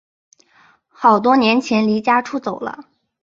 [0.87, 2.85] 好多年前离家出走了